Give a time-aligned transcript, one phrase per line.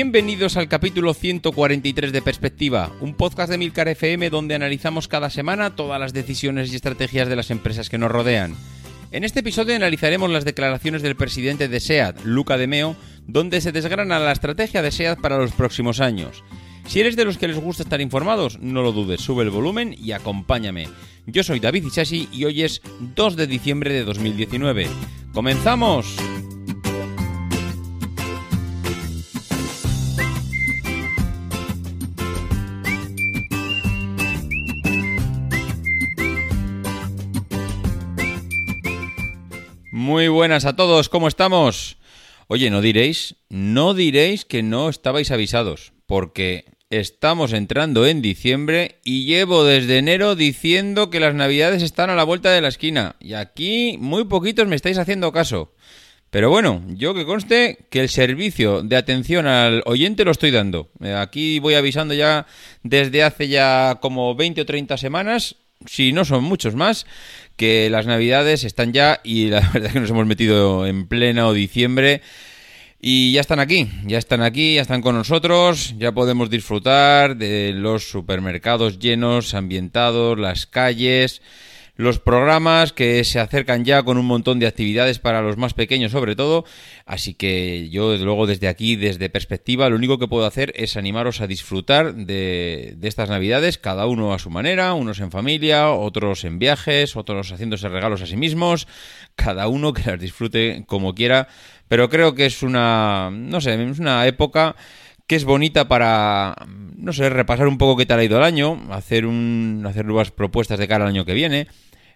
[0.00, 5.74] Bienvenidos al capítulo 143 de Perspectiva, un podcast de Milcar FM donde analizamos cada semana
[5.74, 8.54] todas las decisiones y estrategias de las empresas que nos rodean.
[9.10, 12.94] En este episodio analizaremos las declaraciones del presidente de SEAT, Luca de Meo,
[13.26, 16.44] donde se desgrana la estrategia de SEAT para los próximos años.
[16.86, 19.96] Si eres de los que les gusta estar informados, no lo dudes, sube el volumen
[19.98, 20.86] y acompáñame.
[21.26, 22.82] Yo soy David Ichashi y hoy es
[23.16, 24.86] 2 de diciembre de 2019.
[25.32, 26.14] ¡Comenzamos!
[40.38, 41.96] Buenas a todos, ¿cómo estamos?
[42.46, 49.24] Oye, no diréis, no diréis que no estabais avisados, porque estamos entrando en diciembre y
[49.24, 53.32] llevo desde enero diciendo que las navidades están a la vuelta de la esquina, y
[53.32, 55.74] aquí muy poquitos me estáis haciendo caso.
[56.30, 60.88] Pero bueno, yo que conste que el servicio de atención al oyente lo estoy dando.
[61.02, 62.46] Eh, Aquí voy avisando ya
[62.84, 67.06] desde hace ya como 20 o 30 semanas, si no son muchos más,
[67.58, 71.52] que las navidades están ya y la verdad es que nos hemos metido en pleno
[71.52, 72.22] diciembre.
[73.00, 77.72] Y ya están aquí, ya están aquí, ya están con nosotros, ya podemos disfrutar de
[77.72, 81.42] los supermercados llenos, ambientados, las calles,
[81.98, 86.12] los programas que se acercan ya con un montón de actividades para los más pequeños
[86.12, 86.64] sobre todo.
[87.06, 90.96] Así que yo desde luego desde aquí, desde perspectiva, lo único que puedo hacer es
[90.96, 95.90] animaros a disfrutar de, de estas navidades, cada uno a su manera, unos en familia,
[95.90, 98.86] otros en viajes, otros haciéndose regalos a sí mismos,
[99.34, 101.48] cada uno que las disfrute como quiera.
[101.88, 104.76] Pero creo que es una, no sé, es una época
[105.26, 106.54] que es bonita para,
[106.96, 110.30] no sé, repasar un poco qué tal ha ido el año, hacer, un, hacer nuevas
[110.30, 111.66] propuestas de cara al año que viene.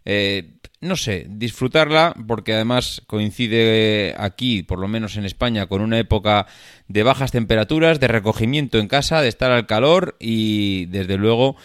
[0.04, 5.98] Eh, no sé, disfrutarla porque además coincide aquí, por lo menos en España, con una
[5.98, 6.46] época
[6.88, 11.56] de bajas temperaturas, de recogimiento en casa, de estar al calor y desde luego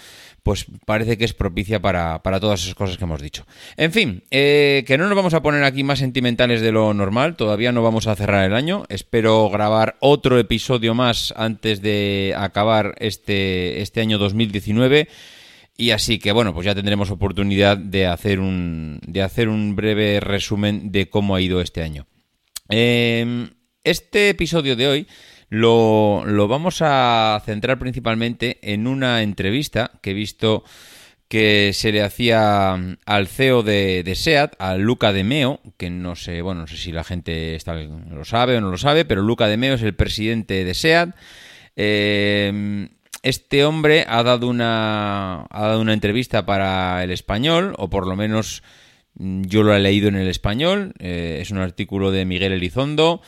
[0.48, 3.46] pues parece que es propicia para, para todas esas cosas que hemos dicho.
[3.76, 7.36] En fin, eh, que no nos vamos a poner aquí más sentimentales de lo normal,
[7.36, 12.96] todavía no vamos a cerrar el año, espero grabar otro episodio más antes de acabar
[13.00, 15.10] este, este año 2019.
[15.78, 20.20] Y así que bueno, pues ya tendremos oportunidad de hacer un, de hacer un breve
[20.20, 22.08] resumen de cómo ha ido este año.
[22.70, 23.48] Eh,
[23.84, 25.08] este episodio de hoy
[25.50, 30.64] lo, lo vamos a centrar principalmente en una entrevista que he visto
[31.28, 32.74] que se le hacía
[33.06, 36.78] al CEO de, de SEAT, a Luca de Meo, que no sé, bueno, no sé
[36.78, 39.84] si la gente está, lo sabe o no lo sabe, pero Luca de Meo es
[39.84, 41.16] el presidente de SEAT.
[41.76, 42.90] Eh,
[43.24, 48.16] este hombre ha dado una ha dado una entrevista para el español, o por lo
[48.16, 48.64] menos
[49.16, 50.94] mm, yo lo he leído en el español.
[51.00, 53.22] eh, es un artículo de Miguel Elizondo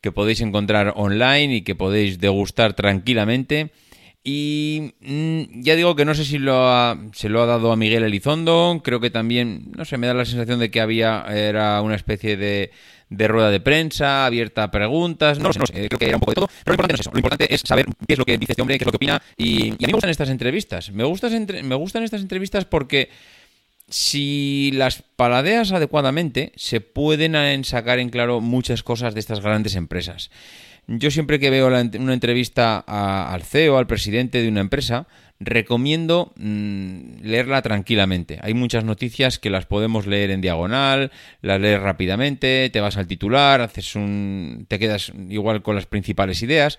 [0.00, 3.70] que podéis encontrar online y que podéis degustar tranquilamente.
[4.26, 7.76] Y mm, ya digo que no sé si lo ha- se lo ha dado a
[7.76, 11.80] Miguel Elizondo, creo que también, no sé, me da la sensación de que había, era
[11.82, 12.70] una especie de,
[13.16, 16.20] de rueda de prensa, abierta a preguntas, no sé, no sé, creo que era un
[16.20, 18.18] poco de todo, pero lo importante no es eso, lo importante es saber qué es
[18.18, 20.10] lo que dice este hombre, qué es lo que opina, y, a mí me gustan
[20.10, 23.10] estas entrevistas, me gustan, me gustan estas entrevistas porque
[23.88, 29.74] si las paladeas adecuadamente, se pueden en- sacar en claro muchas cosas de estas grandes
[29.74, 30.30] empresas.
[30.86, 35.06] Yo siempre que veo la una entrevista a- al CEO, al presidente de una empresa,
[35.40, 38.38] recomiendo mm, leerla tranquilamente.
[38.42, 41.10] Hay muchas noticias que las podemos leer en diagonal,
[41.40, 46.42] las lees rápidamente, te vas al titular, haces un, te quedas igual con las principales
[46.42, 46.78] ideas.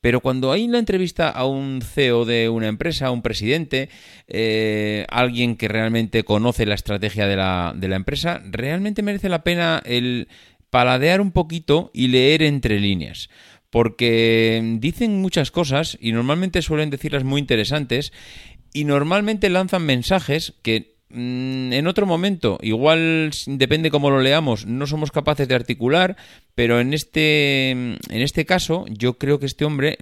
[0.00, 3.88] Pero cuando hay la entrevista a un CEO de una empresa, a un presidente,
[4.28, 9.42] eh, alguien que realmente conoce la estrategia de la, de la empresa, realmente merece la
[9.42, 10.28] pena el
[10.74, 13.30] paladear un poquito y leer entre líneas.
[13.70, 18.12] Porque dicen muchas cosas y normalmente suelen decirlas muy interesantes
[18.72, 25.12] y normalmente lanzan mensajes que en otro momento, igual depende cómo lo leamos, no somos
[25.12, 26.16] capaces de articular,
[26.54, 29.96] pero en este, en este caso yo creo que este hombre,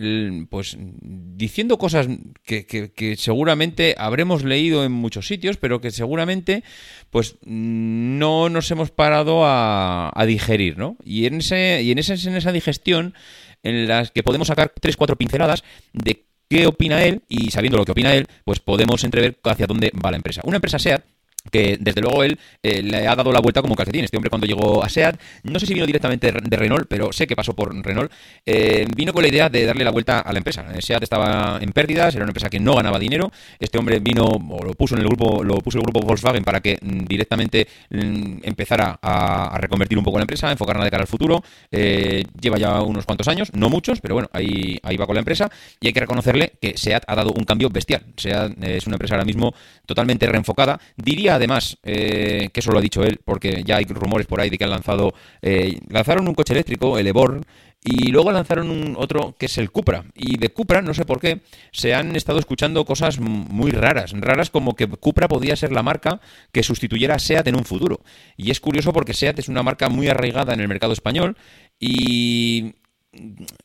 [0.48, 2.08] pues diciendo cosas
[2.44, 6.64] que, seguramente habremos leído en muchos sitios, pero que seguramente
[7.10, 10.96] pues no nos hemos parado a, a digerir, ¿no?
[11.04, 13.14] Y en, ese, y en, esa, en esa digestión
[13.62, 15.62] en las que podemos sacar tres, cuatro pinceladas
[15.92, 19.90] de qué opina él y sabiendo lo que opina él, pues podemos entrever hacia dónde
[20.04, 20.42] va la empresa.
[20.44, 21.02] Una empresa SEAT
[21.50, 24.04] que desde luego él eh, le ha dado la vuelta como calcetín.
[24.04, 27.26] Este hombre cuando llegó a SEAT, no sé si vino directamente de Renault, pero sé
[27.26, 28.12] que pasó por Renault,
[28.46, 30.66] eh, vino con la idea de darle la vuelta a la empresa.
[30.74, 33.30] Eh, SEAT estaba en pérdidas, era una empresa que no ganaba dinero.
[33.58, 36.60] Este hombre vino o lo puso en el grupo, lo puso el grupo Volkswagen para
[36.60, 41.08] que mm, directamente mm, empezara a, reconvertir un poco la empresa, enfocarla de cara al
[41.08, 41.42] futuro.
[41.70, 45.50] Lleva ya unos cuantos años, no muchos, pero bueno, ahí, ahí va con la empresa
[45.80, 48.02] y hay que reconocerle que SEAT ha dado un cambio bestial.
[48.16, 49.54] SEAT es una empresa ahora mismo
[49.86, 50.80] totalmente reenfocada.
[50.96, 54.50] Diría además eh, que eso lo ha dicho él, porque ya hay rumores por ahí
[54.50, 57.44] de que han lanzado, eh, lanzaron un coche eléctrico, el Eborn,
[57.84, 60.04] y luego lanzaron un otro que es el Cupra.
[60.14, 61.40] Y de Cupra, no sé por qué,
[61.72, 64.12] se han estado escuchando cosas muy raras.
[64.12, 66.20] Raras como que Cupra podía ser la marca
[66.52, 68.00] que sustituyera a SEAT en un futuro.
[68.36, 71.36] Y es curioso porque SEAT es una marca muy arraigada en el mercado español
[71.80, 72.76] y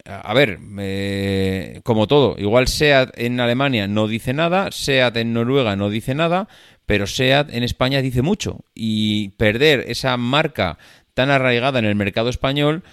[0.06, 5.76] a ver, eh, como todo, igual SEAT en Alemania no dice nada, SEAT en Noruega
[5.78, 6.50] no dice nada,
[6.88, 8.66] pero SEAT en España dice mucho.
[8.74, 10.80] Y perder esa marca
[11.14, 12.84] tan arraigada en el mercado español,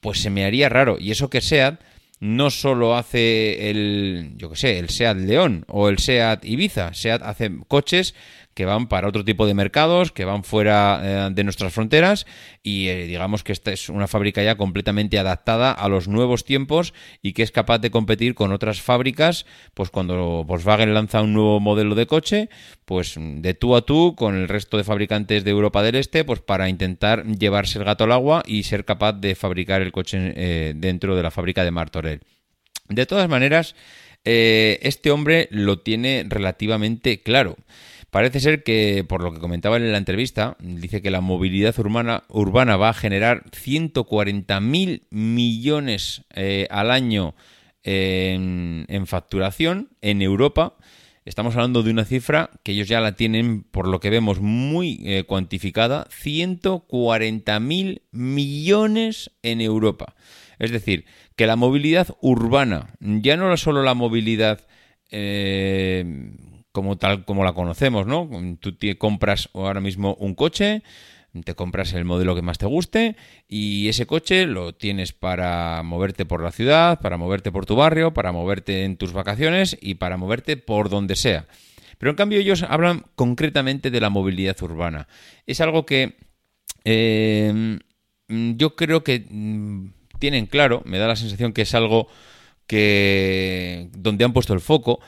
[0.00, 0.98] pues se me haría raro.
[1.00, 1.80] Y eso que SEAT
[2.20, 7.22] no solo hace el, yo que sé, el SEAT León o el SEAT Ibiza, SEAT
[7.22, 8.14] hace coches
[8.54, 12.26] que van para otro tipo de mercados, que van fuera eh, de nuestras fronteras
[12.62, 16.92] y eh, digamos que esta es una fábrica ya completamente adaptada a los nuevos tiempos
[17.22, 21.60] y que es capaz de competir con otras fábricas, pues cuando Volkswagen lanza un nuevo
[21.60, 22.50] modelo de coche,
[22.84, 26.40] pues de tú a tú con el resto de fabricantes de Europa del Este, pues
[26.40, 30.72] para intentar llevarse el gato al agua y ser capaz de fabricar el coche eh,
[30.76, 32.20] dentro de la fábrica de Martorell.
[32.88, 33.74] De todas maneras,
[34.24, 37.56] este hombre lo tiene relativamente claro.
[38.12, 42.24] Parece ser que, por lo que comentaba en la entrevista, dice que la movilidad urbana,
[42.28, 47.34] urbana va a generar 140.000 millones eh, al año
[47.82, 50.76] en, facturación en Europa.
[51.24, 55.00] Estamos hablando de una cifra que ellos ya la tienen, por lo que vemos, muy
[55.06, 60.14] eh, cuantificada, 140.000 millones en Europa.
[60.58, 64.66] Es decir, que la movilidad urbana, ya no solo la movilidad
[65.10, 66.04] eh,
[66.72, 68.28] como tal como la conocemos, ¿no?
[68.60, 70.82] Tú te compras ahora mismo un coche,
[71.44, 73.16] te compras el modelo que más te guste
[73.48, 78.12] y ese coche lo tienes para moverte por la ciudad, para moverte por tu barrio,
[78.12, 81.46] para moverte en tus vacaciones y para moverte por donde sea.
[81.98, 85.08] Pero en cambio ellos hablan concretamente de la movilidad urbana.
[85.46, 86.16] Es algo que
[86.84, 87.78] eh,
[88.28, 89.88] yo creo que mm,
[90.18, 92.08] tienen claro, me da la sensación que es algo
[92.66, 95.00] que donde han puesto el foco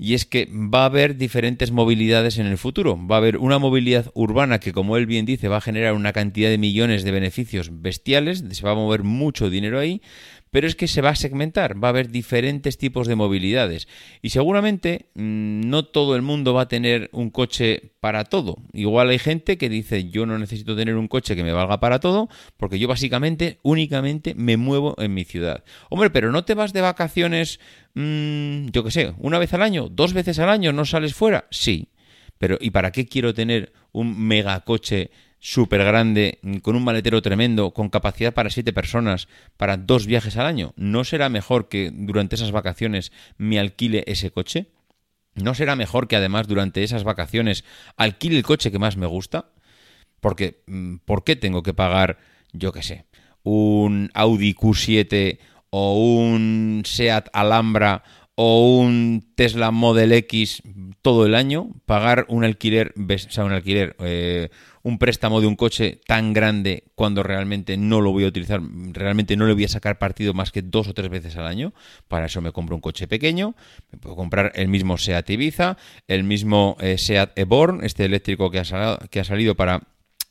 [0.00, 2.98] y es que va a haber diferentes movilidades en el futuro.
[3.06, 6.14] Va a haber una movilidad urbana que, como él bien dice, va a generar una
[6.14, 10.00] cantidad de millones de beneficios bestiales, se va a mover mucho dinero ahí,
[10.50, 13.88] pero es que se va a segmentar, va a haber diferentes tipos de movilidades
[14.22, 18.56] y seguramente mmm, no todo el mundo va a tener un coche para todo.
[18.72, 22.00] Igual hay gente que dice yo no necesito tener un coche que me valga para
[22.00, 25.64] todo porque yo básicamente únicamente me muevo en mi ciudad.
[25.88, 27.60] Hombre, pero no te vas de vacaciones,
[27.94, 31.46] mmm, yo qué sé, una vez al año, dos veces al año, no sales fuera.
[31.50, 31.88] Sí,
[32.38, 35.10] pero ¿y para qué quiero tener un megacoche?
[35.40, 40.46] Súper grande, con un maletero tremendo, con capacidad para siete personas, para dos viajes al
[40.46, 44.68] año, ¿no será mejor que durante esas vacaciones me alquile ese coche?
[45.34, 47.64] ¿No será mejor que además durante esas vacaciones
[47.96, 49.52] alquile el coche que más me gusta?
[50.20, 50.62] Porque,
[51.06, 52.18] ¿por qué tengo que pagar,
[52.52, 53.06] yo qué sé,
[53.42, 55.38] un Audi Q7
[55.70, 58.02] o un Seat Alhambra
[58.34, 60.62] o un Tesla Model X
[61.02, 64.50] todo el año, pagar un alquiler, o sea, un alquiler, eh,
[64.82, 68.60] un préstamo de un coche tan grande cuando realmente no lo voy a utilizar,
[68.92, 71.74] realmente no le voy a sacar partido más que dos o tres veces al año.
[72.08, 73.54] Para eso me compro un coche pequeño,
[73.92, 75.76] me puedo comprar el mismo Seat Ibiza,
[76.08, 79.82] el mismo eh, Seat Eborn, este eléctrico que ha, que ha salido para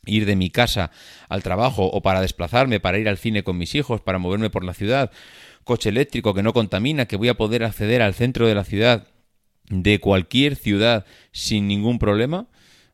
[0.06, 0.90] ir de mi casa
[1.28, 4.64] al trabajo o para desplazarme, para ir al cine con mis hijos, para moverme por
[4.64, 5.10] la ciudad.
[5.62, 9.06] Coche eléctrico que no contamina, que voy a poder acceder al centro de la ciudad
[9.68, 12.48] de cualquier ciudad sin ningún problema.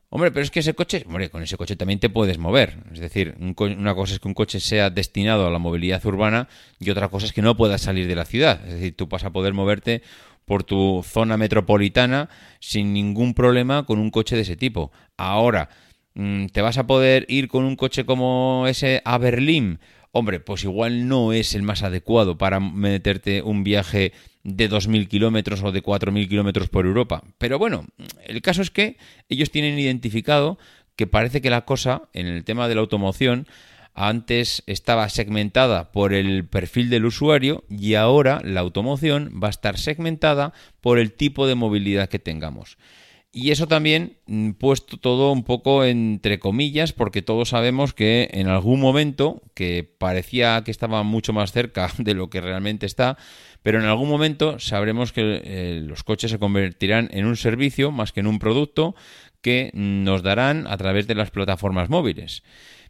[0.09, 2.77] Hombre, pero es que ese coche, hombre, con ese coche también te puedes mover.
[2.93, 6.47] Es decir, un una cosa es que un coche sea destinado a la movilidad urbana
[6.79, 8.65] y otra cosa es que no puedas salir de la ciudad.
[8.65, 10.01] Es decir, tú vas a poder moverte
[10.45, 12.29] por tu zona metropolitana
[12.61, 14.93] sin ningún problema con un coche de ese tipo.
[15.17, 15.69] Ahora,
[16.13, 19.79] mm, ¿te vas a poder ir con un coche como ese a Berlín?
[20.13, 24.13] Hombre, pues igual no es el más adecuado para meterte un viaje
[24.47, 27.21] de 2.000 kilómetros o de 4.000 kilómetros por Europa.
[27.37, 27.85] Pero bueno,
[28.25, 30.57] el caso es que ellos tienen identificado
[30.95, 33.45] que parece que la cosa, en el tema de la automoción,
[33.93, 39.77] antes estaba segmentada por el perfil del usuario y ahora la automoción va a estar
[39.77, 42.77] segmentada por el tipo de movilidad que tengamos.
[43.31, 48.47] Y eso también mm, puesto todo un poco entre comillas, porque todos sabemos que en
[48.47, 53.17] algún momento, que parecía que estaba mucho más cerca de lo que realmente está,
[53.63, 58.13] pero en algún momento sabremos que eh, los coches se convertirán en un servicio más
[58.13, 58.95] que en un producto
[59.41, 62.43] que nos darán a través de las plataformas móviles.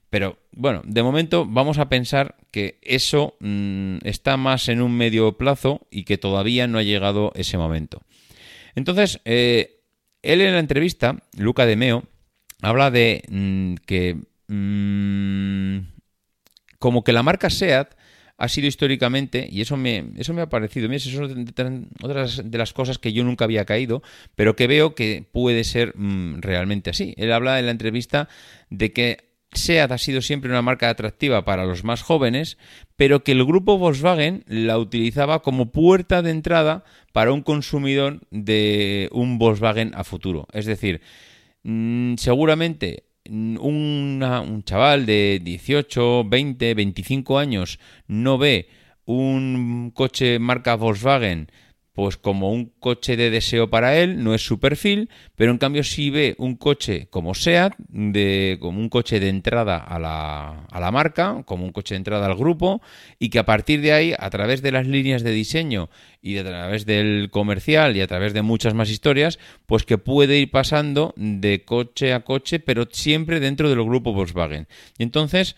[0.10, 5.38] Pero bueno, de momento vamos a pensar que eso mm, está más en un medio
[5.38, 8.02] plazo y que todavía no ha llegado ese momento.
[8.76, 9.77] Entonces, eh,
[10.28, 12.04] él en la entrevista, Luca de Meo,
[12.62, 14.18] habla de mm, que
[14.48, 15.80] mm,
[16.80, 17.96] como que la marca SEAT
[18.38, 21.32] ha sido históricamente, y eso me, eso me ha parecido, eso es
[22.04, 24.04] otras de las cosas que yo nunca había caído,
[24.36, 27.16] pero que veo que puede ser mm, realmente así.
[27.18, 28.30] Él habla en la entrevista
[28.70, 32.58] de que SEAT ha sido siempre una marca atractiva para los más jóvenes,
[32.96, 39.10] pero que el grupo Volkswagen la utilizaba como puerta de entrada para un consumidor de
[39.12, 40.48] un Volkswagen a futuro.
[40.54, 41.02] Es decir,
[41.64, 48.70] mm, seguramente mm, un chaval de 18, 20, 25 años no ve
[49.06, 51.50] un coche marca Volkswagen
[51.98, 55.84] pues como un coche de deseo para él, no es su perfil, pero en cambio
[55.84, 60.80] si ve un coche como SEAT, de, como un coche de entrada a la, a
[60.80, 62.84] la marca, como un coche de entrada al grupo,
[63.18, 65.90] y que a partir de ahí, a través de las líneas de diseño
[66.22, 70.38] y a través del comercial y a través de muchas más historias, pues que puede
[70.38, 74.68] ir pasando de coche a coche, pero siempre dentro del grupo Volkswagen.
[75.00, 75.56] Y entonces...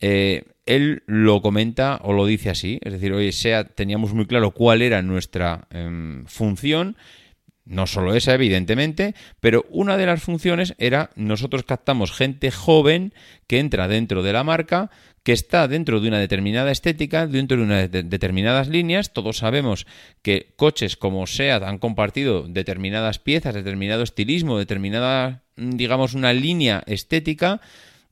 [0.00, 4.50] Eh, él lo comenta o lo dice así, es decir, hoy sea, teníamos muy claro
[4.50, 6.96] cuál era nuestra em, función,
[7.64, 13.14] no solo esa, evidentemente, pero una de las funciones era nosotros captamos gente joven
[13.46, 14.90] que entra dentro de la marca,
[15.22, 19.12] que está dentro de una determinada estética, dentro de unas determinadas líneas.
[19.12, 19.86] Todos sabemos
[20.22, 27.60] que coches como SEAT han compartido determinadas piezas, determinado estilismo, determinada, digamos, una línea estética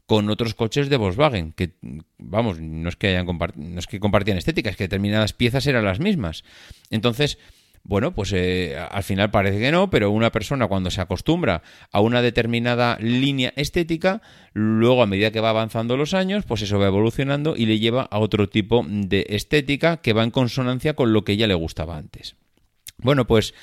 [0.06, 1.72] con otros coches de Volkswagen, que
[2.18, 5.84] vamos, no es que hayan no es que compartían estética, es que determinadas piezas eran
[5.84, 6.44] las mismas.
[6.90, 7.38] Entonces,
[7.88, 12.00] bueno, pues eh, al final parece que no, pero una persona cuando se acostumbra a
[12.00, 14.22] una determinada línea estética,
[14.52, 18.02] luego a medida que va avanzando los años, pues eso va evolucionando y le lleva
[18.02, 21.96] a otro tipo de estética que va en consonancia con lo que ya le gustaba
[21.96, 22.34] antes.
[22.98, 23.54] Bueno, pues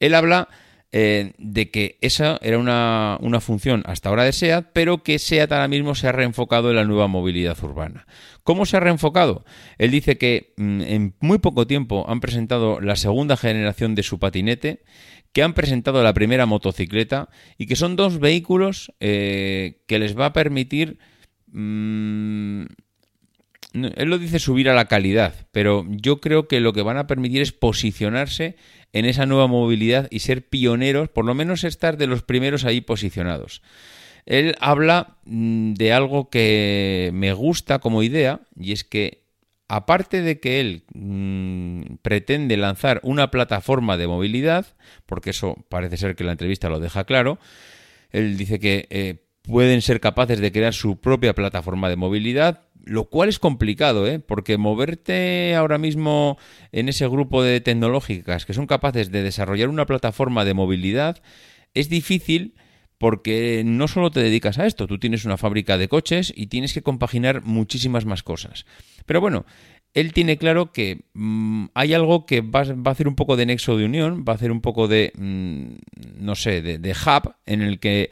[0.00, 0.48] él habla
[0.92, 5.68] eh, de que esa era una, función hasta ahora de SEAT, pero que SEAT ahora
[5.68, 8.06] mismo se ha reenfocado en la nueva movilidad urbana.
[8.44, 9.44] ¿Cómo se ha reenfocado?
[9.78, 14.18] Él dice que mm, en muy poco tiempo han presentado la segunda generación de su
[14.18, 14.84] patinete,
[15.32, 17.28] que han presentado la primera motocicleta
[17.58, 20.98] y que son dos vehículos eh, que les va a permitir...
[21.48, 22.64] Mm,
[23.84, 27.06] él lo dice subir a la calidad, pero yo creo que lo que van a
[27.06, 28.56] permitir es posicionarse
[28.92, 32.80] en esa nueva movilidad y ser pioneros, por lo menos estar de los primeros ahí
[32.80, 33.62] posicionados.
[34.24, 39.26] Él habla mm, de algo que me gusta como idea y es que
[39.68, 44.66] aparte de que él mm, pretende lanzar una plataforma de movilidad,
[45.06, 47.38] porque eso parece ser que la entrevista lo deja claro,
[48.10, 53.04] él dice que eh, pueden ser capaces de crear su propia plataforma de movilidad, lo
[53.04, 54.18] cual es complicado, ¿eh?
[54.20, 56.38] porque moverte ahora mismo
[56.72, 61.22] en ese grupo de tecnológicas que son capaces de desarrollar una plataforma de movilidad
[61.74, 62.54] es difícil
[62.98, 66.72] porque no solo te dedicas a esto, tú tienes una fábrica de coches y tienes
[66.72, 68.64] que compaginar muchísimas más cosas.
[69.04, 69.44] Pero bueno,
[69.92, 73.76] él tiene claro que mm, hay algo que va, a hacer un poco de nexo
[73.76, 77.80] de unión, va a hacer un poco de, mm, no sé, de hub en el
[77.80, 78.10] que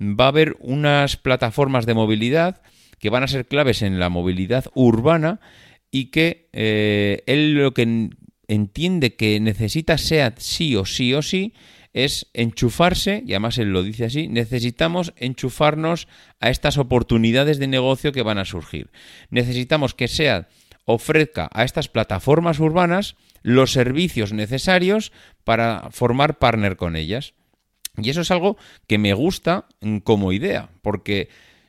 [0.00, 2.62] va a haber unas plataformas de movilidad
[2.98, 5.40] que van a ser claves en la movilidad urbana
[5.90, 8.10] y que eh, él lo que
[8.48, 11.54] entiende que necesita SEAT sí o sí o sí
[11.92, 16.08] es enchufarse, y además él lo dice así, necesitamos enchufarnos
[16.40, 18.90] a estas oportunidades de negocio que van a surgir.
[19.30, 20.46] Necesitamos que SEAT
[20.84, 25.10] ofrezca a estas plataformas urbanas los servicios necesarios
[25.44, 27.32] para formar partner con ellas.
[27.98, 29.66] Y eso es algo que me gusta
[30.04, 31.28] como idea, porque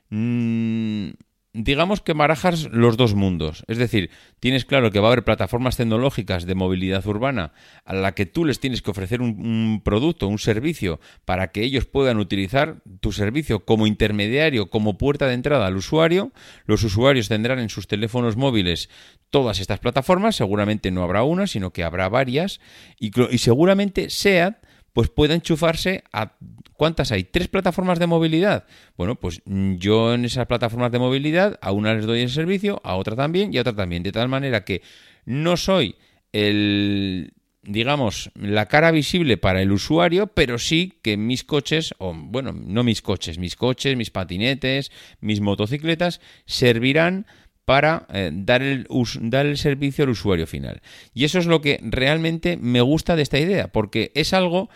[0.10, 1.10] Mm,
[1.54, 3.64] digamos que barajas los dos mundos.
[3.68, 7.52] Es decir, tienes claro que va a haber plataformas tecnológicas de movilidad urbana
[7.84, 11.86] a la que tú les tienes que ofrecer un, producto, un servicio, para que ellos
[11.86, 16.32] puedan utilizar tu servicio como intermediario, como puerta de entrada al usuario.
[16.66, 18.90] Los usuarios tendrán en sus teléfonos móviles
[19.30, 20.36] todas estas plataformas.
[20.36, 22.62] Seguramente no habrá una, sino que habrá varias.
[23.00, 24.58] Y, y seguramente SEAT
[24.98, 26.34] pues pueda enchufarse a
[26.74, 27.24] ¿cuántas hay?
[27.24, 28.66] ¿Tres plataformas de movilidad?
[28.98, 32.96] Bueno, pues yo en esas plataformas de movilidad a una les doy el servicio, a
[32.96, 34.82] otra también y a otra también, de tal manera que
[35.24, 35.98] no soy
[36.32, 42.52] el digamos, la cara visible para el usuario, pero sí que mis coches, o bueno,
[42.52, 47.28] no mis coches, mis coches, mis patinetes, mis motocicletas, servirán
[47.68, 48.88] para eh, dar, el,
[49.24, 50.82] dar el servicio al usuario final.
[51.14, 54.70] Y eso es lo que realmente me gusta de esta idea, porque es algo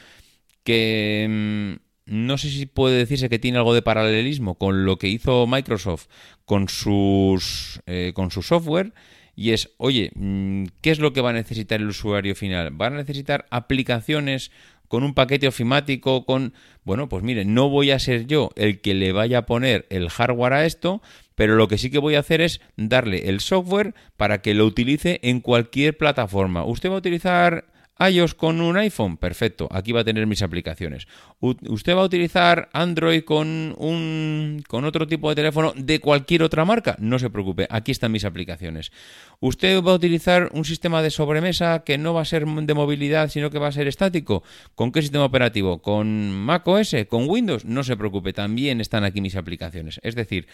[0.65, 5.07] que mm, no sé si puede decirse que tiene algo de paralelismo con lo que
[5.07, 6.07] hizo Microsoft
[6.43, 8.91] con sus eh, con su software
[9.37, 12.71] y es, oye, mm, ¿qué es lo que va a necesitar el usuario final?
[12.73, 14.51] ¿Van a necesitar aplicaciones
[14.91, 16.53] con un paquete ofimático, con...
[16.83, 20.09] Bueno, pues mire, no voy a ser yo el que le vaya a poner el
[20.09, 21.01] hardware a esto,
[21.33, 24.65] pero lo que sí que voy a hacer es darle el software para que lo
[24.65, 26.65] utilice en cualquier plataforma.
[26.65, 27.70] ¿Usted va a utilizar
[28.09, 29.17] iOS con un iPhone?
[29.17, 31.07] Perfecto, aquí va a tener mis aplicaciones.
[31.39, 36.65] ¿Usted va a utilizar Android con, un, con otro tipo de teléfono de cualquier otra
[36.65, 36.95] marca?
[36.99, 38.91] No se preocupe, aquí están mis aplicaciones.
[39.39, 43.29] ¿Usted va a utilizar un sistema de sobremesa que no va a ser de movilidad,
[43.29, 44.43] sino que va a ser estático?
[44.75, 45.81] ¿Con qué sistema operativo?
[45.81, 46.95] ¿Con macOS?
[47.07, 47.65] ¿Con Windows?
[47.65, 49.99] No se preocupe, también están aquí mis aplicaciones.
[50.03, 50.47] Es decir,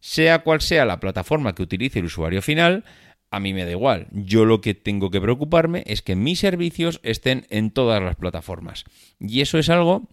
[0.00, 2.84] sea cual sea la plataforma que utilice el usuario final,
[3.30, 4.08] a mí me da igual.
[4.12, 8.84] Yo lo que tengo que preocuparme es que mis servicios estén en todas las plataformas.
[9.18, 10.08] Y eso es algo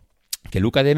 [0.51, 0.98] que Luca de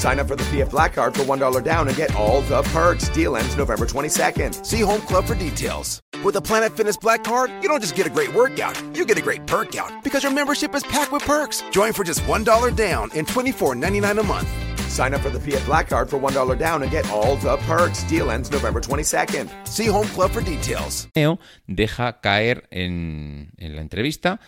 [0.00, 3.10] Sign up for the PF Black Card for $1 down and get all the perks.
[3.10, 4.64] Deal ends November 22nd.
[4.64, 6.00] See Home Club for details.
[6.24, 9.18] With the Planet Fitness Black Card, you don't just get a great workout, you get
[9.18, 11.62] a great perk out because your membership is packed with perks.
[11.70, 14.48] Join for just $1 down and $24.99 a month.
[14.88, 18.02] Sign up for the PF Black Card for $1 down and get all the perks.
[18.04, 19.50] Deal ends November 22nd.
[19.68, 21.08] See Home Club for details.
[21.68, 24.40] Deja caer en, en la entrevista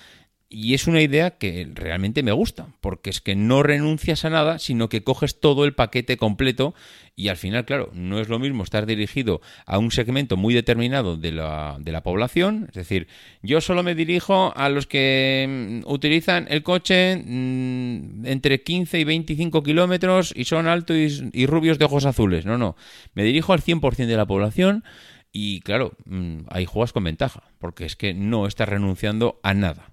[0.52, 4.58] y es una idea que realmente me gusta, porque es que no renuncias a nada,
[4.58, 6.74] sino que coges todo el paquete completo
[7.16, 11.16] y al final, claro, no es lo mismo estar dirigido a un segmento muy determinado
[11.16, 13.08] de la, de la población, es decir,
[13.42, 19.04] yo solo me dirijo a los que mm, utilizan el coche mm, entre 15 y
[19.04, 22.76] 25 kilómetros y son altos y, y rubios de ojos azules, no, no,
[23.14, 24.84] me dirijo al 100% de la población
[25.32, 29.88] y claro, mm, ahí juegas con ventaja, porque es que no estás renunciando a nada.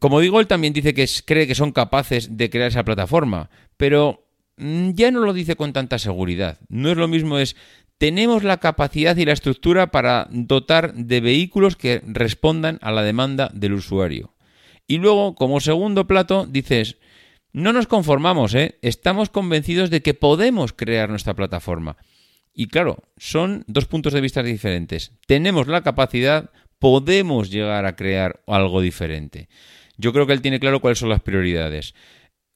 [0.00, 4.26] Como digo, él también dice que cree que son capaces de crear esa plataforma, pero
[4.56, 6.58] mm, ya no lo dice con tanta seguridad.
[6.68, 7.56] No es lo mismo, es
[7.98, 13.50] tenemos la capacidad y la estructura para dotar de vehículos que respondan a la demanda
[13.52, 14.34] del usuario.
[14.86, 16.96] Y luego, como segundo plato, dices,
[17.52, 18.78] no nos conformamos, ¿eh?
[18.82, 21.96] estamos convencidos de que podemos crear nuestra plataforma.
[22.54, 25.12] Y claro, son dos puntos de vista diferentes.
[25.26, 29.48] Tenemos la capacidad, podemos llegar a crear algo diferente.
[29.98, 31.94] Yo creo que él tiene claro cuáles son las prioridades.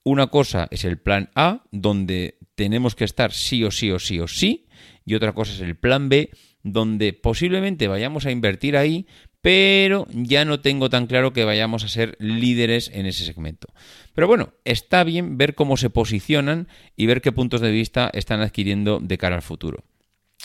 [0.04, 4.18] Una cosa es el plan A, donde tenemos que estar sí o sí o sí
[4.18, 4.66] o sí,
[5.04, 6.30] y otra cosa es el plan B,
[6.62, 9.06] donde posiblemente vayamos a invertir ahí,
[9.40, 13.68] pero ya no tengo tan claro que vayamos a ser líderes en ese segmento.
[14.14, 18.40] Pero bueno, está bien ver cómo se posicionan y ver qué puntos de vista están
[18.40, 19.82] adquiriendo de cara al futuro.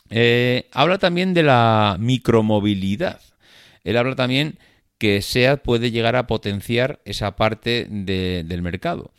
[0.09, 3.21] Eh, habla también de la micromovilidad.
[3.83, 4.57] Él habla también
[4.97, 9.11] que SEAT puede llegar a potenciar esa parte de- del mercado.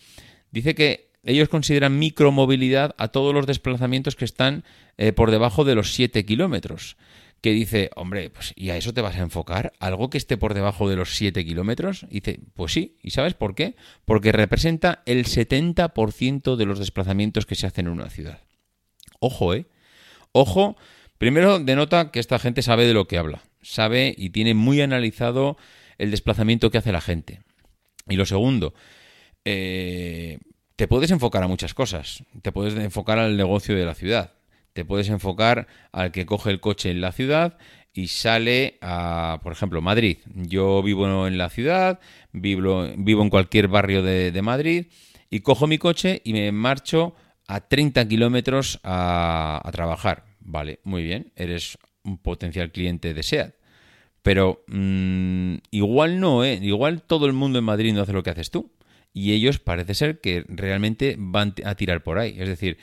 [0.51, 4.65] Dice que ellos consideran micromovilidad a todos los desplazamientos que están
[4.97, 6.97] eh, por debajo de los 7 kilómetros.
[7.41, 9.73] Que dice, hombre, pues ¿y a eso te vas a enfocar?
[9.79, 12.05] ¿Algo que esté por debajo de los 7 kilómetros?
[12.11, 12.97] Dice, pues sí.
[13.01, 13.77] ¿Y sabes por qué?
[14.05, 18.41] Porque representa el 70% de los desplazamientos que se hacen en una ciudad.
[19.21, 19.67] Ojo, ¿eh?
[20.33, 20.77] Ojo,
[21.19, 25.57] primero denota que esta gente sabe de lo que habla, sabe y tiene muy analizado
[25.99, 27.41] el desplazamiento que hace la gente.
[28.09, 28.75] Y lo segundo,
[29.45, 30.39] eh,
[30.77, 32.25] te puedes enfocar a muchas cosas.
[32.43, 34.35] Te puedes enfocar al negocio de la ciudad.
[34.73, 37.59] Te puedes enfocar al que coge el coche en la ciudad
[37.93, 40.19] y sale a, por ejemplo, Madrid.
[40.35, 41.99] Yo vivo en la ciudad,
[42.33, 44.87] vivo, vivo en cualquier barrio de, de Madrid
[45.31, 47.15] y cojo mi coche y me marcho
[47.49, 50.27] a 30 kilómetros a, a trabajar.
[50.41, 51.77] Vale, muy bien, eres
[52.09, 53.55] un potencial cliente de SEAT.
[54.23, 56.59] Pero mm, igual no, ¿eh?
[56.61, 58.73] Igual todo el mundo en Madrid no hace lo que haces tú.
[59.15, 62.37] Y ellos parece ser que realmente van a tirar por ahí.
[62.39, 62.79] Es decir,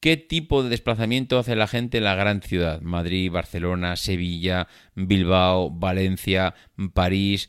[0.00, 2.80] ¿qué tipo de desplazamiento hace la gente en la gran ciudad?
[2.82, 6.54] Madrid, Barcelona, Sevilla, Bilbao, Valencia,
[6.94, 7.48] París.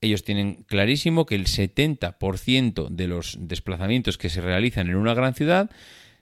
[0.00, 5.34] Ellos tienen clarísimo que el 70% de los desplazamientos que se realizan en una gran
[5.34, 5.70] ciudad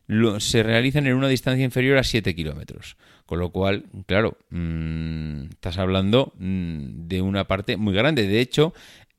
[0.06, 2.96] lo- se realizan en una distancia inferior a 7 kilómetros.
[3.26, 8.26] Con lo cual, claro, mm, estás hablando mm, de una parte muy grande.
[8.26, 8.74] De hecho,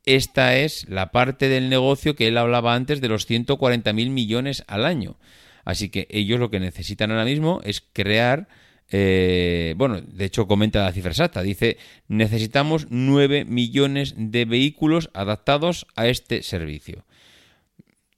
[0.05, 4.85] esta es la parte del negocio que él hablaba antes de los 140.000 millones al
[4.85, 5.17] año.
[5.63, 8.47] Así que ellos lo que necesitan ahora mismo es crear...
[8.91, 11.41] eh, bueno, de hecho comenta la cifra exacta.
[11.41, 17.03] Dice, necesitamos 9 millones de vehículos adaptados a este servicio.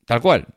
[0.05, 0.47] Tal cual.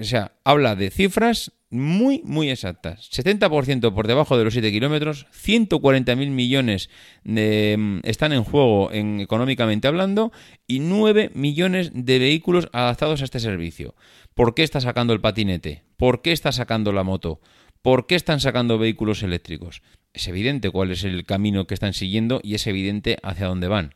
[0.00, 3.10] O sea, habla de cifras muy, muy exactas.
[3.10, 6.90] 70% por debajo de los 7 kilómetros, 140.000 millones
[7.24, 10.32] de, mm, están en juego en, económicamente hablando
[10.66, 13.94] y 9 millones de vehículos adaptados a este servicio.
[14.34, 15.82] ¿Por qué está sacando el patinete?
[15.96, 17.40] ¿Por qué está sacando la moto?
[17.82, 19.82] ¿Por qué están sacando vehículos eléctricos?
[20.12, 23.94] Es evidente cuál es el camino que están siguiendo y es evidente hacia dónde van.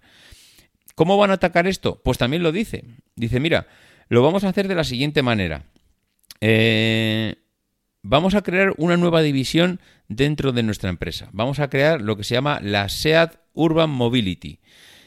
[0.95, 2.01] ¿Cómo van a atacar esto?
[2.05, 2.85] Pues también lo dice.
[3.17, 3.67] Dice, mira,
[4.09, 5.65] lo vamos a hacer de la siguiente manera.
[6.41, 7.37] Eh,
[8.03, 11.29] vamos a crear una nueva división dentro de nuestra empresa.
[11.33, 14.61] Vamos a crear lo que se llama la SEAT Urban Mobility.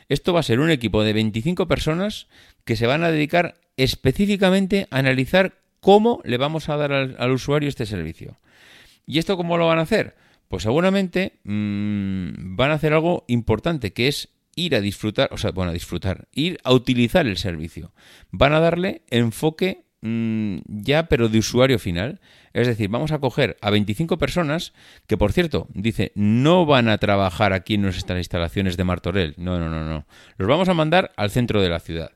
[0.10, 2.28] Esto va a ser un equipo de 25 personas
[2.66, 7.70] que se van a dedicar específicamente a analizar cómo le vamos a dar al, usuario
[7.70, 8.38] este servicio.
[9.06, 10.16] ¿Y esto cómo lo van a hacer?
[10.48, 15.52] Pues seguramente mmm, van a hacer algo importante, que es ir a disfrutar, o sea,
[15.52, 17.92] bueno, a disfrutar, ir a utilizar el servicio.
[18.32, 22.20] Van a darle enfoque mmm, ya, pero de usuario final.
[22.52, 24.74] Es decir, vamos a coger a 25 personas
[25.08, 29.34] que, por cierto, dice, no van a trabajar aquí en nuestras instalaciones de Martorell.
[29.38, 30.06] No, no, no, no.
[30.38, 32.12] Los vamos a mandar al centro de la ciudad.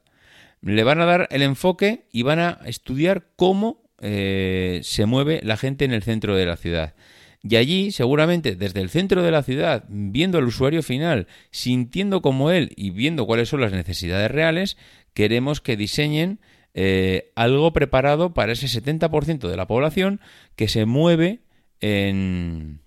[0.61, 5.57] Le van a dar el enfoque y van a estudiar cómo eh, se mueve la
[5.57, 6.93] gente en el centro de la ciudad.
[7.41, 12.51] Y allí, seguramente, desde el centro de la ciudad, viendo al usuario final, sintiendo como
[12.51, 14.77] él y viendo cuáles son las necesidades reales,
[15.13, 16.39] queremos que diseñen
[16.79, 20.21] eh, algo preparado para ese 70% de la población
[20.55, 21.39] que se mueve
[21.81, 22.81] en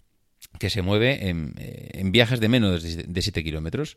[0.60, 3.96] que se mueve en, eh, en viajes de menos de 7 kilómetros.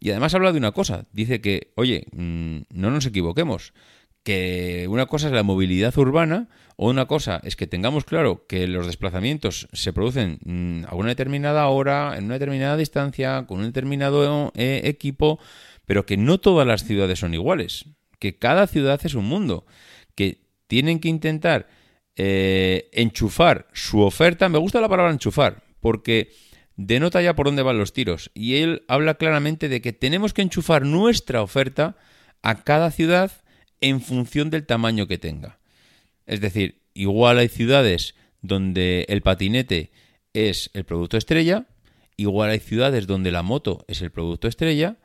[0.00, 3.74] Y además habla de una cosa, dice que, oye, mmm, no nos equivoquemos,
[4.22, 8.66] que una cosa es la movilidad urbana o una cosa es que tengamos claro que
[8.66, 13.66] los desplazamientos se producen mmm, a una determinada hora, en una determinada distancia, con un
[13.66, 15.38] determinado eh, equipo,
[15.84, 17.84] pero que no todas las ciudades son iguales,
[18.18, 19.66] que cada ciudad es un mundo,
[20.14, 21.68] que tienen que intentar
[22.16, 26.32] eh, enchufar su oferta, me gusta la palabra enchufar, porque
[26.76, 30.42] denota ya por dónde van los tiros, y él habla claramente de que tenemos que
[30.42, 31.96] enchufar nuestra oferta
[32.42, 33.32] a cada ciudad
[33.80, 35.58] en función del tamaño que tenga.
[36.26, 39.90] Es decir, igual hay ciudades donde el patinete
[40.32, 41.66] es el producto estrella,
[42.16, 44.98] igual hay ciudades donde la moto es el producto estrella,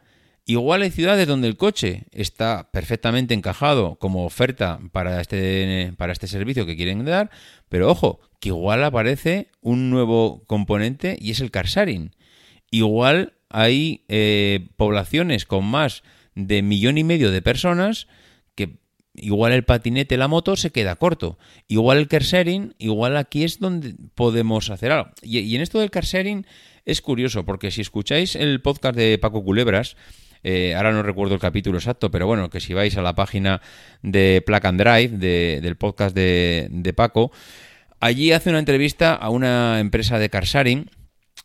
[0.46, 6.28] igual hay ciudades donde el coche está perfectamente encajado como oferta para este, para este
[6.28, 7.30] servicio que quieren dar,
[7.70, 12.16] pero ojo, que igual aparece un nuevo componente y es el car sharing.
[12.72, 16.04] Igual hay eh, poblaciones con más
[16.36, 18.08] de millón y medio de personas
[18.56, 18.78] que
[19.16, 21.38] igual el patinete, la moto se queda corto.
[21.68, 25.12] Igual el car sharing, igual aquí es donde podemos hacer algo.
[25.22, 26.46] Y, en esto del car sharing
[26.86, 29.98] es curioso, porque si escucháis el podcast de Paco Culebras,
[30.44, 33.62] eh, ahora no recuerdo el capítulo exacto, pero bueno, que si vais a la página
[34.02, 37.32] de Plug and Drive, de, del podcast de, Paco,
[38.00, 40.90] allí hace una entrevista a una empresa de car sharing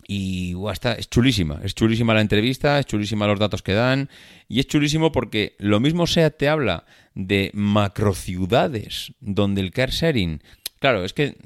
[0.07, 4.11] y wow, está, es chulísima, es chulísima la entrevista, es chulísima los datos que dan
[4.49, 10.43] y es chulísimo porque lo mismo sea te habla de macrociudades donde el car sharing,
[10.79, 11.37] claro, es que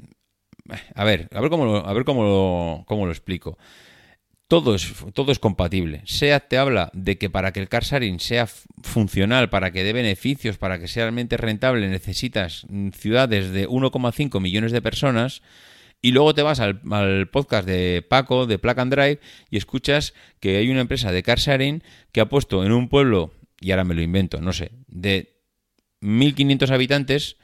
[0.93, 3.57] a ver, a ver cómo lo, a ver cómo cómo lo explico.
[4.49, 6.01] Todo es, todo es compatible.
[6.05, 8.47] SEAT te habla de que para que el car sharing sea
[8.81, 14.71] funcional, para que dé beneficios, para que sea realmente rentable, necesitas ciudades de 1,5 millones
[14.71, 15.43] de personas.
[16.01, 19.19] Y luego te vas al, al, podcast de Paco, de Plug and Drive,
[19.51, 23.31] y escuchas que hay una empresa de car sharing que ha puesto en un pueblo,
[23.61, 25.43] y ahora me lo invento, no sé, de
[26.01, 27.37] 1.500 habitantes,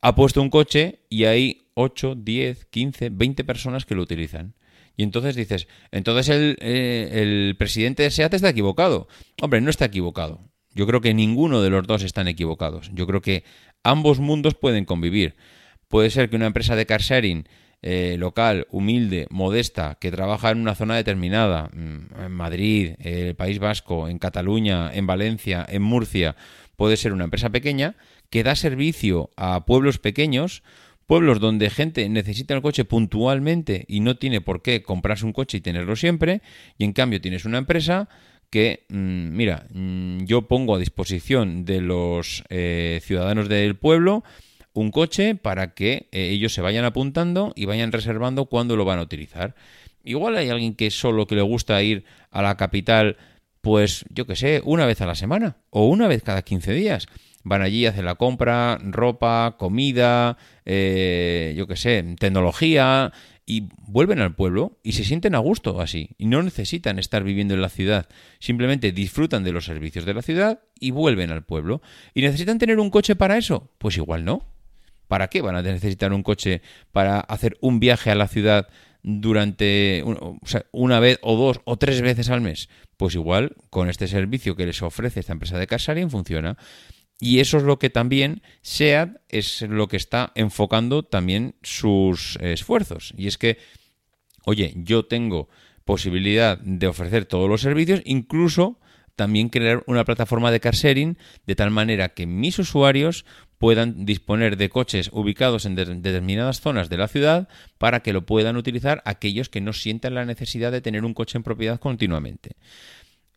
[0.00, 4.54] ha puesto un coche y hay 8, 10, 15, 20 personas que lo utilizan.
[4.96, 9.08] Y entonces dices, entonces el, eh, el presidente de SEAT está equivocado.
[9.40, 10.40] Hombre, no está equivocado.
[10.74, 12.90] Yo creo que ninguno de los dos están equivocados.
[12.94, 13.44] Yo creo que
[13.82, 15.36] ambos mundos pueden convivir.
[15.88, 17.46] Puede ser que una empresa de car sharing
[17.82, 23.58] eh, local, humilde, modesta, que trabaja en una zona determinada, mm, en Madrid, el País
[23.58, 26.36] Vasco, en Cataluña, en Valencia, en Murcia,
[26.76, 27.94] puede ser una empresa pequeña
[28.28, 30.62] que da servicio a pueblos pequeños,
[31.06, 35.58] pueblos donde gente necesita el coche puntualmente y no tiene por qué comprarse un coche
[35.58, 36.42] y tenerlo siempre,
[36.78, 38.08] y en cambio tienes una empresa
[38.50, 44.24] que, mm, mira, mm, yo pongo a disposición de los eh, ciudadanos del pueblo
[44.72, 48.98] un coche para que eh, ellos se vayan apuntando y vayan reservando cuándo lo van
[48.98, 49.54] a utilizar.
[50.04, 53.16] Igual hay alguien que solo que le gusta ir a la capital,
[53.62, 57.08] pues yo que sé, una vez a la semana o una vez cada 15 días.
[57.48, 63.12] Van allí, hacen la compra, ropa, comida, eh, yo que sé, tecnología,
[63.46, 66.10] y vuelven al pueblo y se sienten a gusto así.
[66.18, 68.08] Y no necesitan estar viviendo en la ciudad.
[68.40, 71.82] Simplemente disfrutan de los servicios de la ciudad y vuelven al pueblo.
[72.14, 73.70] ¿Y necesitan tener un coche para eso?
[73.78, 74.42] Pues igual no.
[75.06, 78.66] ¿Para qué van a necesitar un coche para hacer un viaje a la ciudad
[79.04, 80.02] durante
[80.72, 82.68] una vez o dos o tres veces al mes?
[82.96, 86.58] Pues igual con este servicio que les ofrece esta empresa de Casarien funciona.
[87.18, 93.14] Y eso es lo que también SEAT es lo que está enfocando también sus esfuerzos.
[93.16, 93.58] Y es que,
[94.44, 95.48] oye, yo tengo
[95.84, 98.78] posibilidad de ofrecer todos los servicios, incluso
[99.14, 103.24] también crear una plataforma de car sharing de tal manera que mis usuarios
[103.56, 107.48] puedan disponer de coches ubicados en de- determinadas zonas de la ciudad
[107.78, 111.38] para que lo puedan utilizar aquellos que no sientan la necesidad de tener un coche
[111.38, 112.56] en propiedad continuamente.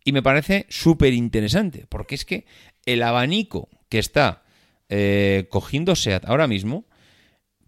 [0.10, 2.48] Y me parece súper interesante, porque es que
[2.88, 4.42] el abanico que está
[4.90, 6.86] eh, cogiendo SEAT ahora mismo,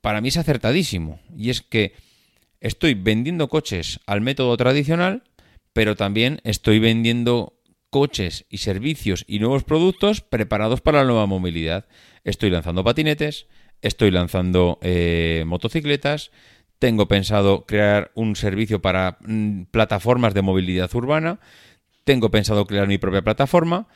[0.02, 1.20] para mí es acertadísimo.
[1.38, 1.94] Y es que
[2.60, 5.22] estoy vendiendo coches al método tradicional,
[5.72, 11.86] pero también estoy vendiendo coches y servicios y nuevos productos preparados para la nueva movilidad.
[12.24, 13.46] Estoy lanzando patinetes,
[13.84, 16.32] estoy lanzando eh, motocicletas,
[16.80, 21.40] tengo pensado crear un servicio para mm, plataformas de movilidad urbana,
[22.12, 23.88] tengo pensado crear mi propia plataforma,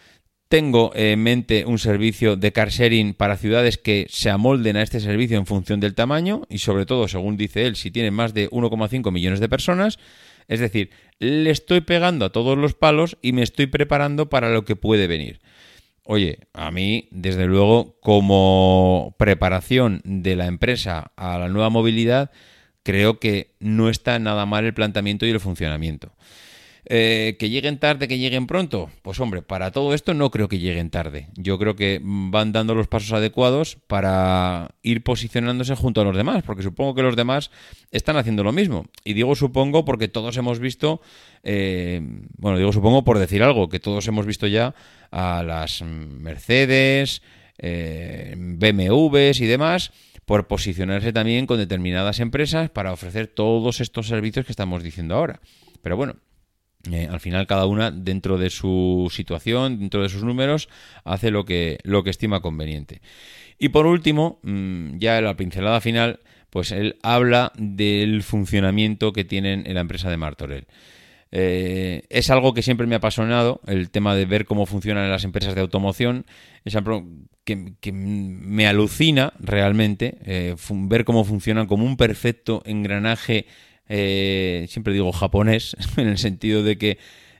[0.47, 5.01] tengo en mente un servicio de car sharing para ciudades que se amolden a este
[5.01, 8.49] servicio en función del tamaño y sobre todo, según dice él, si tienen más de
[8.51, 9.99] 1,5 millones de personas.
[10.47, 14.63] Es decir, le estoy pegando a todos los palos y me estoy preparando para lo
[14.63, 15.41] que puede venir.
[16.06, 22.32] Oye, a mí, desde luego, como preparación de la empresa a la nueva movilidad,
[22.84, 26.13] creo que no está nada mal el planteamiento y el funcionamiento.
[26.87, 28.91] Eh, que lleguen tarde, que lleguen pronto.
[29.01, 31.29] Pues hombre, para todo esto no creo que lleguen tarde.
[31.35, 36.43] Yo creo que van dando los pasos adecuados para ir posicionándose junto a los demás,
[36.43, 37.49] porque supongo que los demás
[37.91, 38.85] están haciendo lo mismo.
[39.03, 41.01] Y digo supongo porque todos hemos visto,
[41.43, 42.01] eh,
[42.37, 44.75] bueno, digo supongo por decir algo, que todos hemos visto ya
[45.09, 47.23] a las Mercedes,
[47.57, 49.91] eh, BMWs y demás
[50.25, 55.39] por posicionarse también con determinadas empresas para ofrecer todos estos servicios que estamos diciendo ahora.
[55.81, 56.15] Pero bueno,
[56.91, 60.69] eh, al final cada una dentro de su situación, dentro de sus números,
[61.03, 63.01] hace lo que, lo que estima conveniente.
[63.57, 66.19] Y por último, mm, ya en la pincelada final,
[66.49, 70.67] pues él habla del funcionamiento que tienen en la empresa de Martorell.
[71.31, 75.25] Eh, es algo que siempre me ha apasionado, el tema de ver cómo funcionan las
[75.25, 76.25] empresas de automoción.
[76.63, 77.05] Es algo
[77.43, 83.47] que, me alucina realmente, eh, ver cómo funcionan como un perfecto engranaje,
[83.87, 86.97] eh, siempre digo japonés, en el sentido de que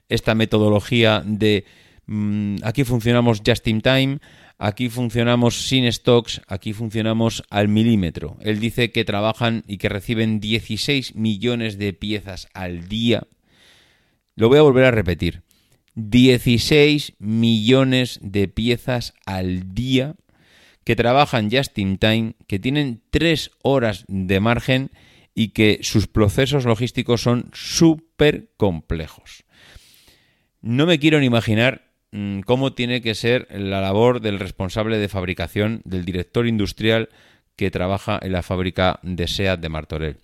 [0.08, 1.64] esta metodología de
[2.06, 4.18] mm, aquí funcionamos just in time,
[4.58, 8.36] aquí funcionamos sin stocks, aquí funcionamos al milímetro.
[8.40, 13.26] Él dice que trabajan y que reciben 16 millones de piezas al día.
[14.34, 15.42] Lo voy a volver a repetir.
[15.94, 20.14] 16 millones de piezas al día
[20.84, 24.90] que trabajan just in time, que tienen 3 horas de margen
[25.38, 29.44] y que sus procesos logísticos son súper complejos.
[30.62, 35.10] No me quiero ni imaginar mm, cómo tiene que ser la labor del responsable de
[35.10, 37.10] fabricación, del director industrial
[37.54, 40.16] que trabaja en la fábrica de SEAT de Martorell.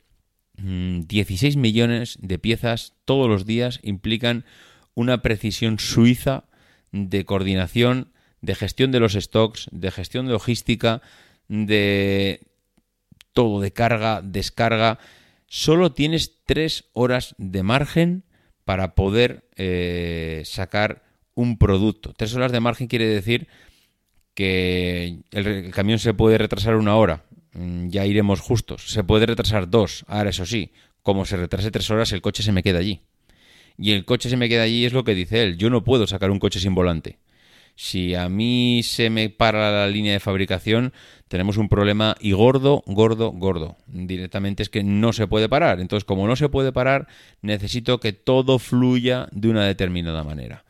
[0.56, 4.46] Mm, 16 millones de piezas todos los días implican
[4.94, 6.44] una precisión suiza
[6.90, 11.02] de coordinación, de gestión de los stocks, de gestión logística,
[11.48, 12.40] de
[13.32, 14.98] todo, de carga, descarga.
[15.46, 18.24] Solo tienes tres horas de margen
[18.64, 21.02] para poder eh, sacar
[21.34, 22.12] un producto.
[22.16, 23.48] Tres horas de margen quiere decir
[24.34, 28.88] que el, el camión se puede retrasar una hora, mm, ya iremos justos.
[28.88, 32.52] Se puede retrasar dos, ahora eso sí, como se retrase tres horas, el coche se
[32.52, 33.02] me queda allí.
[33.76, 36.06] Y el coche se me queda allí es lo que dice él, yo no puedo
[36.06, 37.18] sacar un coche sin volante.
[37.82, 40.92] Si a mí se me para la línea de fabricación,
[41.26, 43.76] tenemos un problema y gordo, gordo, gordo.
[43.88, 45.80] Directamente es que no se puede parar.
[45.80, 47.08] Entonces, como no se puede parar,
[47.40, 50.62] necesito que todo fluya de una determinada manera.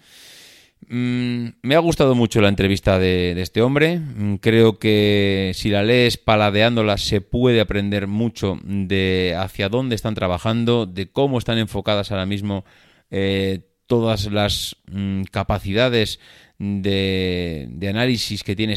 [0.89, 3.99] Mm, me ha gustado mucho la entrevista de, este hombre.
[3.99, 10.15] Mm, Creo que si la lees paladeándola se puede aprender mucho de hacia dónde están
[10.15, 12.65] trabajando, de cómo están enfocadas ahora mismo
[13.11, 16.19] eh, todas las mm, capacidades
[16.63, 18.77] de, de análisis que tiene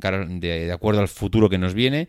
[0.00, 2.08] cara- de, de acuerdo al futuro que nos viene.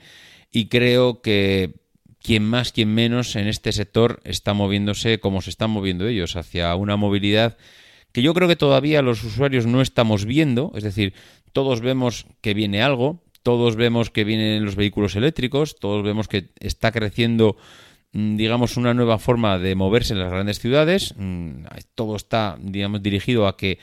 [0.51, 1.75] Y creo que
[2.21, 6.75] quien más, quien menos en este sector está moviéndose como se están moviendo ellos, hacia
[6.75, 7.57] una movilidad
[8.11, 11.13] que yo creo que todavía los usuarios no estamos viendo, es decir,
[11.53, 16.49] todos vemos que viene algo, todos vemos que vienen los vehículos eléctricos, todos vemos que
[16.59, 17.55] está creciendo,
[18.13, 21.65] mm, digamos, una nueva forma de moverse en las grandes ciudades, mm,
[21.95, 23.77] todo está, digamos, dirigido a que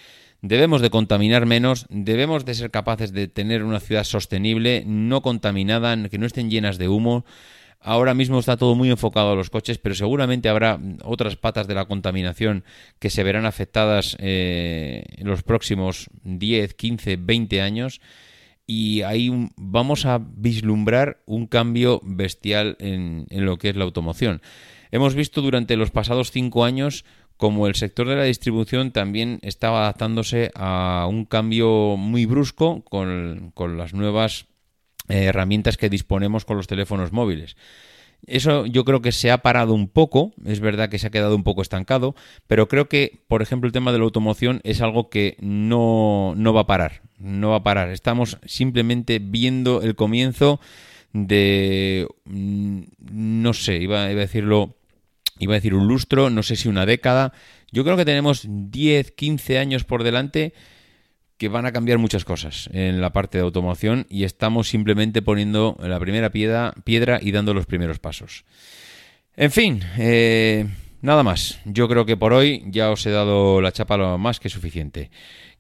[0.45, 5.97] debemos de contaminar menos, debemos de ser capaces de tener una ciudad sostenible, no contaminada,
[6.09, 7.25] que no estén llenas de humo,
[7.87, 11.75] Ahora mismo está todo muy enfocado a los coches, pero seguramente habrá otras patas de
[11.75, 12.65] la contaminación
[12.99, 18.01] que se verán afectadas eh, en los próximos 10, 15, 20 años.
[18.67, 24.41] Y ahí vamos a vislumbrar un cambio bestial en, en lo que es la automoción.
[24.91, 27.05] Hemos visto durante los pasados cinco años
[27.37, 33.51] como el sector de la distribución también estaba adaptándose a un cambio muy brusco con,
[33.55, 34.47] con las nuevas
[35.09, 37.57] eh, herramientas que disponemos con los teléfonos móviles.
[38.27, 41.37] Eso yo creo que se ha parado un poco, es verdad que se ha quedado
[41.37, 42.15] un poco estancado,
[42.47, 46.55] pero creo que, por ejemplo, el tema de la automoción es algo que no, no
[46.55, 47.91] va a parar, no va a parar.
[47.91, 50.59] Estamos simplemente viendo el comienzo
[51.13, 52.81] de, mm,
[53.13, 54.75] no sé, iba, iba a decirlo,
[55.39, 57.33] iba a decir un lustro, no sé si una década.
[57.73, 60.55] Yo creo que tenemos 10, 15 años por delante
[61.37, 65.77] que van a cambiar muchas cosas en la parte de automoción y estamos simplemente poniendo
[65.81, 68.45] la primera piedra, piedra y dando los primeros pasos.
[69.37, 70.69] En fin, eh,
[71.05, 71.61] nada más.
[71.65, 75.11] Yo creo que por hoy ya os he dado la chapa lo más que suficiente.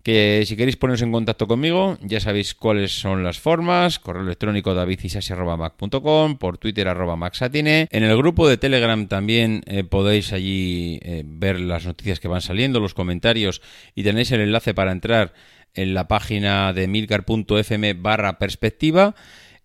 [0.02, 3.98] Que si queréis poneros en contacto conmigo, ya sabéis cuáles son las formas.
[3.98, 7.88] Correo electrónico davidisasi.mac.com, por Twitter arroba maxatine.
[7.90, 12.40] En el grupo de Telegram también eh, podéis allí eh, ver las noticias que van
[12.42, 13.62] saliendo, los comentarios
[13.94, 15.32] y tenéis el enlace para entrar
[15.74, 19.14] en la página de milcar.fm barra perspectiva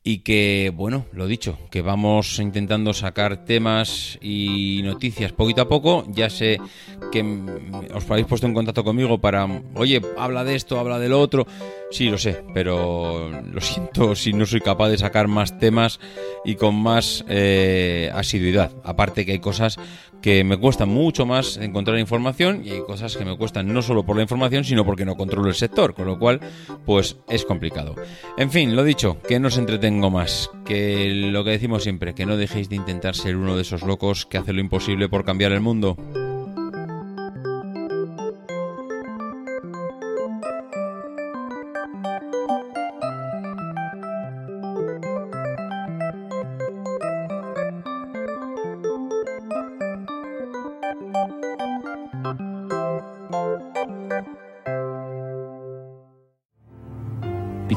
[0.04, 6.06] y que, bueno, lo dicho, que vamos intentando sacar temas y noticias poquito a poco.
[6.10, 6.58] Ya sé
[7.12, 7.22] que
[7.94, 11.46] os habéis puesto en contacto conmigo para, oye, habla de esto, habla de lo otro.
[11.92, 16.00] Sí, lo sé, pero lo siento si no soy capaz de sacar más temas
[16.46, 18.72] y con más eh, asiduidad.
[18.84, 19.78] Aparte que hay cosas
[20.22, 24.04] que me cuestan mucho más encontrar información y hay cosas que me cuestan no solo
[24.04, 26.40] por la información, sino porque no controlo el sector, con lo cual,
[26.86, 27.96] pues es complicado.
[28.38, 32.26] En fin, lo dicho, que no os entretengo más, que lo que decimos siempre, que
[32.26, 35.52] no dejéis de intentar ser uno de esos locos que hace lo imposible por cambiar
[35.52, 35.98] el mundo.